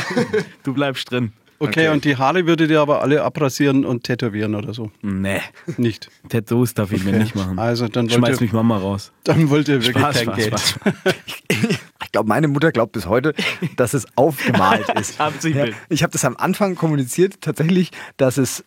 [0.63, 1.33] Du bleibst drin.
[1.59, 4.91] Okay, und die Haare würdet ihr aber alle abrasieren und tätowieren oder so?
[5.03, 5.41] Nee,
[5.77, 6.09] Nicht.
[6.29, 7.59] Tattoos darf ich mir nicht machen.
[7.59, 9.13] Also dann wollt, Schmeiß ihr, mich Mama raus.
[9.25, 10.61] dann wollt ihr wirklich Spaß, kein Spaß, Geld.
[10.61, 10.79] Spaß.
[12.05, 13.35] Ich glaube, meine Mutter glaubt bis heute,
[13.75, 15.19] dass es aufgemalt ist.
[15.19, 18.65] Ja, ich habe das am Anfang kommuniziert, tatsächlich, dass es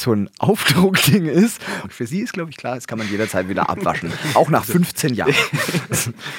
[0.00, 1.60] so ein Aufdruckding ist.
[1.82, 4.12] Und für sie ist, glaube ich, klar, das kann man jederzeit wieder abwaschen.
[4.34, 5.34] Auch nach 15 Jahren.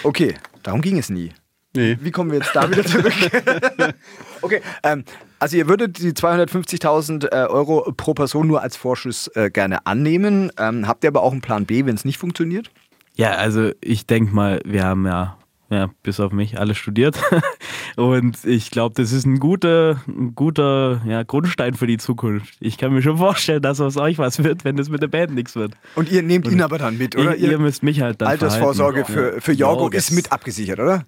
[0.03, 1.31] Okay, darum ging es nie.
[1.73, 1.97] Nee.
[2.01, 3.13] Wie kommen wir jetzt da wieder zurück?
[4.41, 5.05] okay, ähm,
[5.39, 10.51] also ihr würdet die 250.000 äh, Euro pro Person nur als Vorschuss äh, gerne annehmen.
[10.57, 12.71] Ähm, habt ihr aber auch einen Plan B, wenn es nicht funktioniert?
[13.15, 15.37] Ja, also ich denke mal, wir haben ja,
[15.71, 17.17] ja, bis auf mich, alle studiert.
[17.95, 22.55] Und ich glaube, das ist ein guter, ein guter ja, Grundstein für die Zukunft.
[22.59, 25.33] Ich kann mir schon vorstellen, dass aus euch was wird, wenn das mit der Band
[25.33, 25.73] nichts wird.
[25.95, 27.35] Und ihr nehmt ihn aber dann mit, oder?
[27.37, 29.35] ihr, ihr müsst mich halt dann Altersvorsorge verhalten.
[29.35, 31.05] für, für Jorgo Ja, ist mit abgesichert, oder?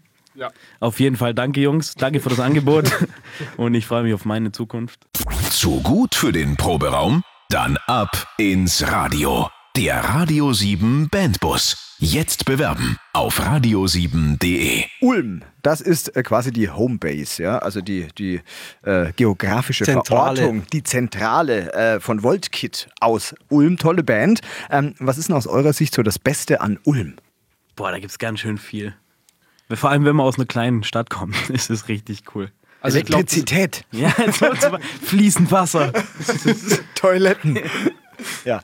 [0.80, 1.94] Auf jeden Fall danke, Jungs.
[1.96, 2.92] Danke für das Angebot.
[3.58, 5.02] Und ich freue mich auf meine Zukunft.
[5.50, 7.22] Zu gut für den Proberaum?
[7.50, 9.50] Dann ab ins Radio.
[9.76, 11.96] Der Radio 7 Bandbus.
[11.98, 14.84] Jetzt bewerben auf radio7.de.
[15.02, 18.42] Ulm, das ist äh, quasi die Homebase, ja, also die, die
[18.84, 20.38] äh, geografische Zentrale.
[20.38, 23.80] Verortung, die Zentrale äh, von Voltkit aus Ulm.
[23.80, 24.42] Tolle Band.
[24.70, 27.16] Ähm, was ist denn aus eurer Sicht so das Beste an Ulm?
[27.76, 28.94] Boah, da gibt es ganz schön viel.
[29.72, 32.52] Vor allem, wenn man aus einer kleinen Stadt kommt, ist es richtig cool.
[32.80, 35.92] Also glaube, Elektrizität, Ja, zum Beispiel fließend Wasser.
[36.96, 37.58] Toiletten.
[38.46, 38.62] ja.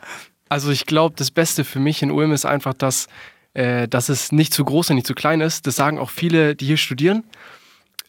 [0.50, 3.08] Also ich glaube, das Beste für mich in Ulm ist einfach, dass,
[3.54, 5.68] äh, dass es nicht zu groß und nicht zu klein ist.
[5.68, 7.24] Das sagen auch viele, die hier studieren.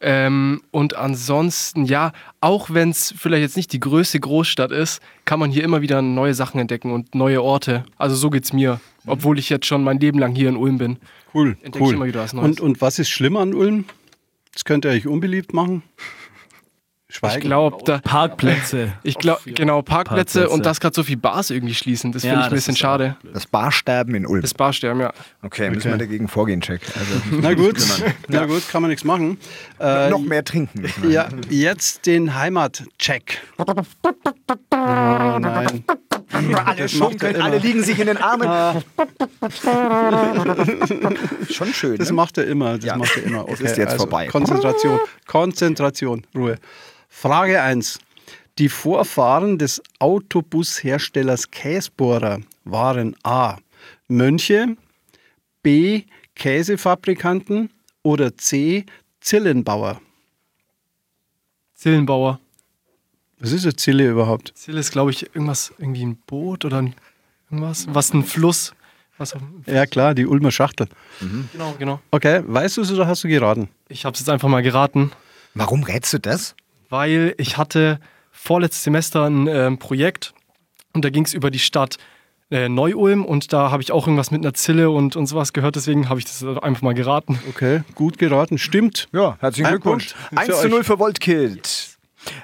[0.03, 5.39] Ähm, und ansonsten, ja, auch wenn es vielleicht jetzt nicht die größte Großstadt ist, kann
[5.39, 7.85] man hier immer wieder neue Sachen entdecken und neue Orte.
[7.97, 8.81] Also so geht's mir.
[9.05, 10.97] Obwohl ich jetzt schon mein Leben lang hier in Ulm bin.
[11.33, 11.91] Cool, Entdecke cool.
[11.91, 12.45] ich immer wieder was Neues.
[12.45, 13.85] Und, und was ist schlimm an Ulm?
[14.53, 15.83] Das könnte euch unbeliebt machen.
[17.11, 17.37] Schweigen.
[17.37, 17.99] Ich glaube, da.
[17.99, 18.93] Parkplätze.
[19.03, 20.49] Ich glaube, genau, Parkplätze, Parkplätze.
[20.49, 23.17] und dass gerade so viel Bars irgendwie schließen, das Ja, finde ich ein bisschen schade.
[23.33, 24.41] Das Barsterben in Ulm.
[24.41, 25.11] Das Barsterben, ja.
[25.43, 26.81] Okay, müssen wir dagegen vorgehen, Check.
[26.97, 27.75] Also, Na gut,
[28.27, 29.37] na gut, kann man nichts machen.
[29.79, 30.85] Äh, noch mehr trinken.
[31.09, 33.41] Ja, jetzt den Heimatcheck.
[33.57, 33.65] Oh
[35.39, 35.83] nein.
[36.65, 38.47] Alle schunkeln, alle liegen sich in den Armen.
[41.49, 41.97] Schon schön.
[41.97, 42.13] Das ne?
[42.15, 42.75] macht er immer.
[42.77, 42.95] Das Ja.
[42.97, 43.45] macht er immer.
[43.47, 44.27] Es Okay, ist jetzt also vorbei.
[44.27, 44.99] Konzentration.
[45.27, 46.25] Konzentration.
[46.35, 46.57] Ruhe.
[47.13, 47.99] Frage 1.
[48.57, 53.57] Die Vorfahren des Autobusherstellers Käsbohrer waren A.
[54.07, 54.75] Mönche,
[55.61, 56.03] B.
[56.35, 57.69] Käsefabrikanten
[58.01, 58.85] oder C.
[59.19, 60.01] Zillenbauer.
[61.75, 62.39] Zillenbauer.
[63.39, 64.53] Was ist eine Zille überhaupt?
[64.55, 66.95] Zill ist, glaube ich, irgendwas, irgendwie ein Boot oder ein,
[67.51, 68.73] irgendwas, was ein Fluss.
[69.17, 70.87] Was auf, Ja klar, die Ulmer Schachtel.
[71.51, 71.99] genau, genau.
[72.09, 73.69] Okay, weißt du es oder hast du geraten?
[73.89, 75.11] Ich habe es jetzt einfach mal geraten,
[75.53, 76.55] Warum rätst du das?
[76.91, 77.99] Weil ich hatte
[78.31, 80.33] vorletztes Semester ein ähm, Projekt
[80.93, 81.97] und da ging es über die Stadt
[82.51, 85.75] äh, Neu-Ulm und da habe ich auch irgendwas mit einer Zille und, und sowas gehört,
[85.75, 87.39] deswegen habe ich das einfach mal geraten.
[87.49, 88.57] Okay, gut geraten.
[88.57, 89.07] Stimmt.
[89.13, 90.13] Ja, herzlichen Ein Glückwunsch.
[90.13, 90.71] Punkt 1 für zu euch.
[90.71, 91.97] 0 für Voltkit.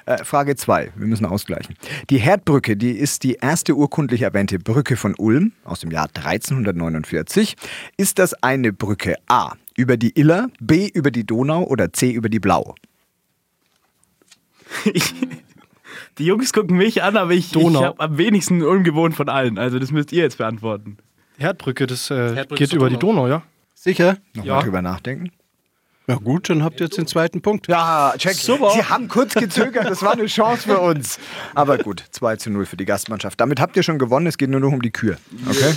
[0.06, 0.92] Äh, Frage 2.
[0.96, 1.76] Wir müssen ausgleichen.
[2.10, 7.54] Die Herdbrücke, die ist die erste urkundlich erwähnte Brücke von Ulm aus dem Jahr 1349.
[7.96, 12.28] Ist das eine Brücke A über die Iller, B über die Donau oder C über
[12.28, 12.74] die Blau?
[14.84, 15.14] Ich,
[16.18, 17.82] die Jungs gucken mich an, aber ich, ich Donau.
[17.84, 19.58] habe am wenigsten ungewohnt von allen.
[19.58, 20.96] Also das müsst ihr jetzt beantworten.
[21.38, 23.22] Herdbrücke, das äh, Herdbrücke geht über die Donau.
[23.22, 23.42] Donau, ja?
[23.74, 24.18] Sicher?
[24.34, 24.62] Nochmal Ja.
[24.62, 25.30] drüber nachdenken.
[26.08, 27.68] Ja gut, dann habt ihr jetzt den zweiten Punkt.
[27.68, 28.32] Ja, check.
[28.32, 28.70] Super.
[28.70, 31.18] Sie haben kurz gezögert, das war eine Chance für uns.
[31.54, 33.38] Aber gut, 2 zu 0 für die Gastmannschaft.
[33.38, 35.18] Damit habt ihr schon gewonnen, es geht nur noch um die Kür.
[35.46, 35.74] Okay?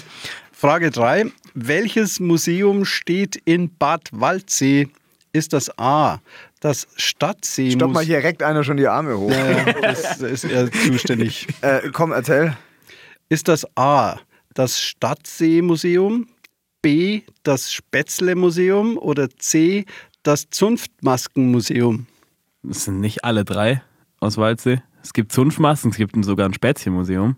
[0.53, 1.25] Frage 3.
[1.53, 4.87] Welches Museum steht in Bad Waldsee?
[5.33, 6.19] Ist das A,
[6.61, 7.79] das Stadtseemuseum?
[7.79, 9.31] Stopp mal, hier reckt einer schon die Arme hoch.
[9.31, 11.47] Ja, das da ist er zuständig.
[11.61, 12.55] Äh, komm, erzähl.
[13.27, 14.17] Ist das A,
[14.53, 16.27] das Stadtseemuseum,
[16.81, 19.85] B, das Spätzle-Museum oder C,
[20.23, 22.07] das Zunftmaskenmuseum?
[22.63, 23.81] Das sind nicht alle drei
[24.19, 24.81] aus Waldsee.
[25.03, 27.37] Es gibt Zunftmasken, es gibt sogar ein Spätzchenmuseum.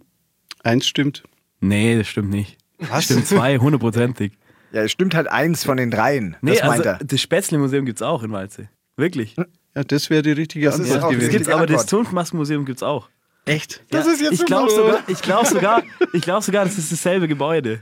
[0.64, 1.24] Eins stimmt.
[1.62, 2.58] Nee, das stimmt nicht.
[2.80, 3.06] Was?
[3.06, 4.34] Stimmt zwei, hundertprozentig.
[4.74, 6.36] Ja, es stimmt halt eins von den dreien.
[6.42, 7.00] Nee, das meint also er.
[7.06, 8.68] das Spätzle-Museum gibt es auch in Waldsee.
[8.98, 9.36] Wirklich.
[9.76, 11.32] Ja, das wäre die richtige Das Antwort gewesen.
[11.32, 11.86] gibt's, aber das.
[11.88, 13.10] Zunftmaskenmuseum gibt es auch.
[13.46, 13.84] Echt?
[13.90, 17.28] Das ist jetzt ich glaube sogar, ich glaube sogar, ich glaube sogar, das ist dasselbe
[17.28, 17.82] Gebäude.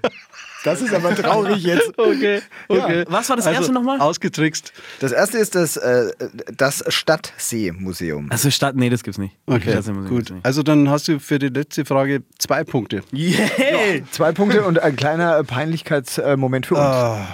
[0.63, 1.91] Das ist aber traurig jetzt.
[2.01, 3.05] Okay, okay.
[3.07, 3.99] Was war das also, erste nochmal?
[3.99, 4.73] Ausgetrickst.
[4.99, 6.11] Das erste ist das, äh,
[6.55, 8.29] das Stadtseemuseum.
[8.31, 9.35] Also Stadt, nee, das gibt's nicht.
[9.45, 10.31] Okay, gut.
[10.31, 10.45] nicht.
[10.45, 13.03] Also dann hast du für die letzte Frage zwei Punkte.
[13.13, 14.01] Yeah.
[14.11, 16.83] Zwei Punkte und ein kleiner Peinlichkeitsmoment für uns.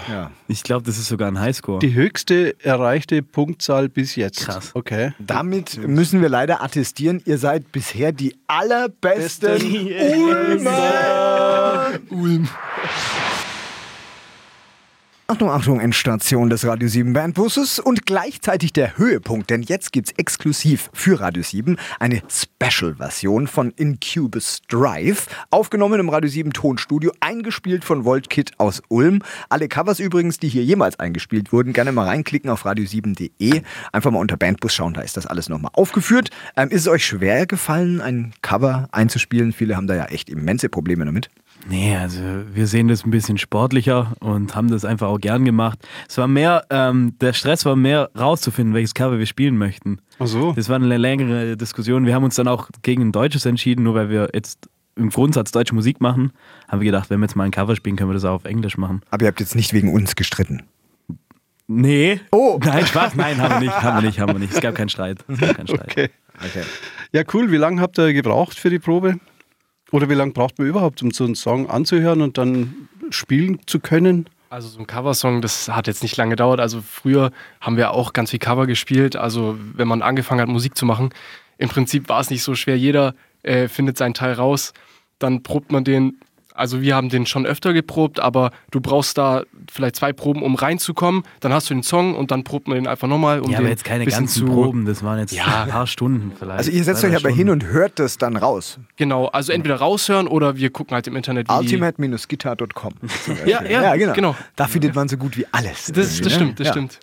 [0.10, 0.32] Ja.
[0.48, 1.80] Ich glaube, das ist sogar ein Highscore.
[1.80, 4.46] Die höchste erreichte Punktzahl bis jetzt.
[4.46, 4.72] Krass.
[4.74, 5.14] Okay.
[5.20, 11.47] Damit müssen wir leider attestieren, ihr seid bisher die allerbesten Ulmer.
[12.10, 12.48] Ulm.
[15.30, 20.90] Achtung, Achtung, Endstation des Radio 7 Bandbusses und gleichzeitig der Höhepunkt, denn jetzt gibt's exklusiv
[20.94, 28.06] für Radio 7 eine Special-Version von Incubus Drive, aufgenommen im Radio 7 Tonstudio, eingespielt von
[28.06, 29.22] Voltkit aus Ulm.
[29.50, 34.20] Alle Covers übrigens, die hier jemals eingespielt wurden, gerne mal reinklicken auf radio7.de, einfach mal
[34.20, 36.30] unter Bandbus schauen, da ist das alles nochmal aufgeführt.
[36.56, 39.52] Ähm, ist es euch schwer gefallen, ein Cover einzuspielen?
[39.52, 41.30] Viele haben da ja echt immense Probleme damit.
[41.70, 42.22] Nee, also
[42.54, 45.80] wir sehen das ein bisschen sportlicher und haben das einfach auch gern gemacht.
[46.08, 50.00] Es war mehr, ähm, der Stress war mehr rauszufinden, welches Cover wir spielen möchten.
[50.20, 50.54] Ach so.
[50.54, 52.06] Das war eine längere Diskussion.
[52.06, 55.52] Wir haben uns dann auch gegen ein deutsches entschieden, nur weil wir jetzt im Grundsatz
[55.52, 56.32] deutsche Musik machen,
[56.68, 58.46] haben wir gedacht, wenn wir jetzt mal ein Cover spielen, können wir das auch auf
[58.46, 59.02] Englisch machen.
[59.12, 60.64] Aber ihr habt jetzt nicht wegen uns gestritten.
[61.68, 62.22] Nee.
[62.32, 62.60] Oh.
[62.64, 64.54] Nein, Spaß, nein, haben wir nicht, haben wir nicht, haben wir nicht.
[64.54, 65.26] Es gab keinen Streit.
[65.28, 65.92] Es gab keinen Streit.
[65.92, 66.10] Okay.
[66.46, 66.64] Okay.
[67.12, 67.52] Ja, cool.
[67.52, 69.20] Wie lange habt ihr gebraucht für die Probe?
[69.92, 73.80] Oder wie lange braucht man überhaupt, um so einen Song anzuhören und dann spielen zu
[73.80, 74.30] können?
[74.50, 76.60] Also so ein Coversong, das hat jetzt nicht lange gedauert.
[76.60, 79.16] Also früher haben wir auch ganz viel Cover gespielt.
[79.16, 81.10] Also wenn man angefangen hat, Musik zu machen,
[81.58, 82.78] im Prinzip war es nicht so schwer.
[82.78, 84.74] Jeder äh, findet seinen Teil raus.
[85.20, 86.20] Dann probt man den.
[86.58, 90.56] Also wir haben den schon öfter geprobt, aber du brauchst da vielleicht zwei Proben, um
[90.56, 91.24] reinzukommen.
[91.40, 93.40] Dann hast du den Song und dann probt man den einfach nochmal.
[93.42, 95.64] Um Ja, aber jetzt keine ganzen zu, Proben, das waren jetzt Ja.
[95.64, 96.58] ein paar Stunden vielleicht.
[96.58, 97.38] Also ihr setzt euch aber Stunden.
[97.38, 98.80] hin und hört das dann raus.
[98.96, 102.94] Genau, also entweder raushören oder wir gucken halt im Internet, wie Ultimate-guitar.com.
[103.46, 104.36] Ja, ja, genau.
[104.56, 105.86] Da findet man so gut wie alles.
[105.94, 106.30] Das, das ne?
[106.30, 106.74] stimmt, das ja.
[106.74, 107.00] stimmt.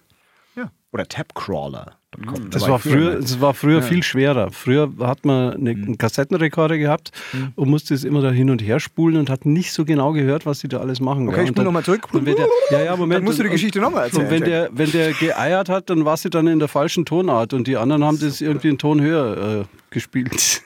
[0.95, 1.01] Ja.
[1.01, 2.51] Oder Tapcrawler.com.
[2.51, 4.53] Das Da war früher, das war früher viel schwerer.
[4.53, 7.11] Früher hat man eine, einen Kassettenrekorder gehabt
[7.57, 10.47] und musste es immer da hin und her spulen und hat nicht so genau gehört,
[10.47, 11.27] was die da alles machen.
[11.29, 11.43] Okay, ja.
[11.43, 12.07] ich spule dann- nochmal zurück.
[12.13, 13.19] Und wenn der, ja, ja, Moment.
[13.19, 14.27] Dann musst du die Geschichte nochmal erzählen.
[14.27, 17.53] Und wenn der, wenn der geeiert hat, dann war sie dann in der falschen Tonart
[17.53, 20.63] und die anderen haben das irgendwie einen Ton höher äh, gespielt.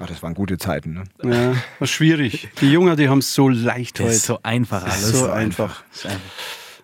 [0.00, 1.04] Ach, das waren gute Zeiten.
[1.22, 1.34] Ne?
[1.34, 2.48] ja, war schwierig.
[2.60, 4.14] Die Jungen, die haben es so leicht Das heute.
[4.14, 5.10] ist so einfach alles.
[5.18, 5.82] so einfach.
[5.90, 6.20] Das ist einfach.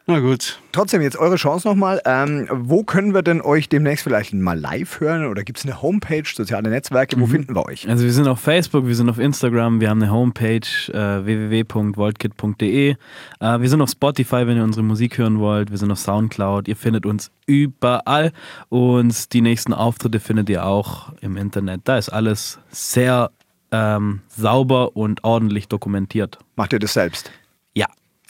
[0.09, 0.61] Na gut.
[0.71, 2.01] Trotzdem, jetzt eure Chance nochmal.
[2.05, 5.27] Ähm, wo können wir denn euch demnächst vielleicht mal live hören?
[5.27, 7.19] Oder gibt es eine Homepage, soziale Netzwerke?
[7.19, 7.89] Wo finden wir euch?
[7.89, 10.61] Also wir sind auf Facebook, wir sind auf Instagram, wir haben eine Homepage
[10.93, 12.91] äh, www.voltkit.de.
[12.91, 12.97] Äh,
[13.41, 15.73] wir sind auf Spotify, wenn ihr unsere Musik hören wollt.
[15.73, 16.69] Wir sind auf Soundcloud.
[16.69, 18.31] Ihr findet uns überall
[18.69, 21.81] und die nächsten Auftritte findet ihr auch im Internet.
[21.83, 23.33] Da ist alles sehr
[23.73, 26.39] ähm, sauber und ordentlich dokumentiert.
[26.55, 27.33] Macht ihr das selbst?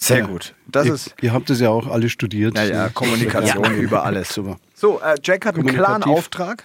[0.00, 0.06] Ja.
[0.06, 0.26] Sehr Ja.
[0.26, 0.54] gut.
[0.66, 2.56] Das ihr, ist ihr habt das ja auch alle studiert.
[2.56, 4.28] ja, ja, Kommunikation über alles.
[4.35, 4.56] Super.
[4.74, 6.02] So, äh, Jack hat einen klaren.
[6.02, 6.64] Auftrag.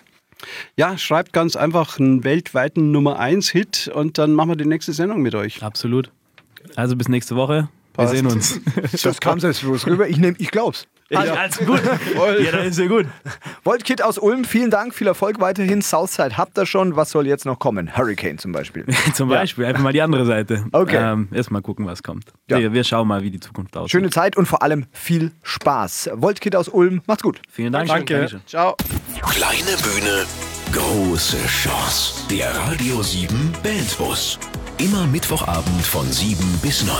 [0.75, 4.91] Ja, schreibt ganz einfach einen weltweiten Nummer 1 Hit und dann machen wir die nächste
[4.91, 5.61] Sendung mit euch.
[5.63, 6.11] Absolut.
[6.75, 7.69] Also bis nächste Woche.
[7.93, 8.13] Passt.
[8.13, 8.59] Wir sehen uns.
[9.03, 10.07] Das kam selbstbewusst rüber.
[10.07, 10.87] Ich nehme, ich glaub's.
[11.15, 11.81] Alles gut.
[12.41, 13.05] Ja, dann ist ja gut.
[13.63, 15.81] Voltkit aus Ulm, vielen Dank, viel Erfolg weiterhin.
[15.81, 16.95] Southside habt ihr schon.
[16.95, 17.95] Was soll jetzt noch kommen?
[17.95, 18.85] Hurricane zum Beispiel.
[19.13, 20.65] Zum Beispiel, einfach mal die andere Seite.
[20.71, 20.97] Okay.
[20.97, 22.25] Ähm, Erstmal gucken, was kommt.
[22.49, 22.59] Ja.
[22.59, 23.91] Wir, wir schauen mal, wie die Zukunft aussieht.
[23.91, 26.11] Schöne Zeit und vor allem viel Spaß.
[26.15, 27.41] Voltkit aus Ulm, macht's gut.
[27.49, 27.87] Vielen Dank.
[27.87, 28.13] Danke.
[28.13, 28.41] Dankeschön.
[28.45, 28.75] Ciao.
[29.21, 30.25] Kleine Bühne,
[30.71, 32.27] große Chance.
[32.29, 34.39] Der Radio 7 Bandbus.
[34.77, 36.95] Immer Mittwochabend von 7 bis 9.